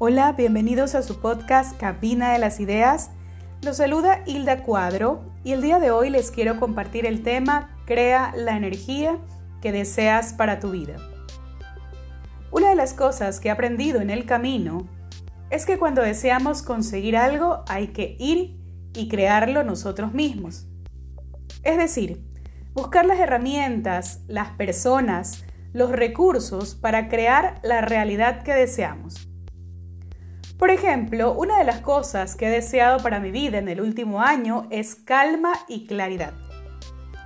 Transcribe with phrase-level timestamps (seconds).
[0.00, 3.12] Hola, bienvenidos a su podcast Cabina de las Ideas.
[3.62, 8.32] Los saluda Hilda Cuadro y el día de hoy les quiero compartir el tema Crea
[8.36, 9.18] la energía
[9.62, 10.96] que deseas para tu vida.
[12.50, 14.88] Una de las cosas que he aprendido en el camino
[15.48, 18.58] es que cuando deseamos conseguir algo hay que ir
[18.94, 20.66] y crearlo nosotros mismos.
[21.62, 22.20] Es decir,
[22.72, 29.28] buscar las herramientas, las personas, los recursos para crear la realidad que deseamos.
[30.58, 34.20] Por ejemplo, una de las cosas que he deseado para mi vida en el último
[34.20, 36.32] año es calma y claridad.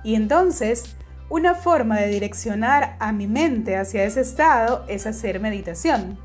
[0.03, 0.95] Y entonces,
[1.29, 6.17] una forma de direccionar a mi mente hacia ese estado es hacer meditación.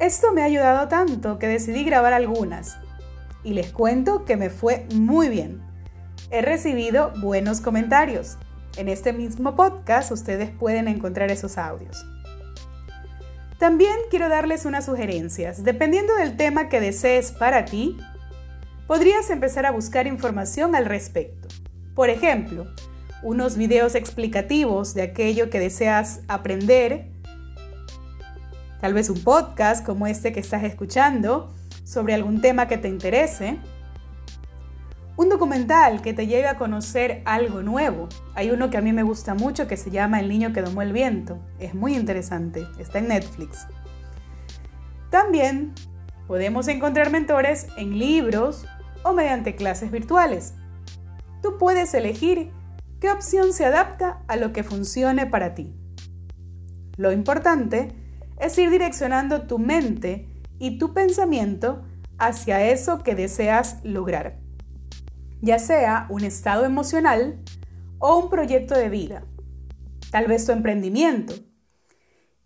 [0.00, 2.78] Esto me ha ayudado tanto que decidí grabar algunas.
[3.44, 5.62] Y les cuento que me fue muy bien.
[6.30, 8.38] He recibido buenos comentarios.
[8.76, 12.04] En este mismo podcast ustedes pueden encontrar esos audios.
[13.58, 15.64] También quiero darles unas sugerencias.
[15.64, 17.96] Dependiendo del tema que desees para ti,
[18.86, 21.48] podrías empezar a buscar información al respecto.
[21.94, 22.66] Por ejemplo,
[23.22, 27.06] unos videos explicativos de aquello que deseas aprender,
[28.80, 33.58] tal vez un podcast como este que estás escuchando sobre algún tema que te interese,
[35.16, 38.08] un documental que te lleve a conocer algo nuevo.
[38.34, 40.82] Hay uno que a mí me gusta mucho que se llama El niño que domó
[40.82, 41.38] el viento.
[41.58, 42.66] Es muy interesante.
[42.78, 43.66] Está en Netflix.
[45.10, 45.72] También
[46.26, 48.66] podemos encontrar mentores en libros
[49.04, 50.54] o mediante clases virtuales.
[51.42, 52.52] Tú puedes elegir
[53.00, 55.74] qué opción se adapta a lo que funcione para ti.
[56.96, 57.92] Lo importante
[58.38, 60.28] es ir direccionando tu mente
[60.58, 61.84] y tu pensamiento
[62.18, 64.45] hacia eso que deseas lograr
[65.46, 67.38] ya sea un estado emocional
[67.98, 69.22] o un proyecto de vida,
[70.10, 71.34] tal vez tu emprendimiento.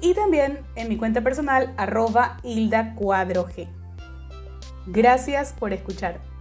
[0.00, 2.96] y también en mi cuenta personal arroba Hilda.
[4.86, 6.35] Gracias por escuchar.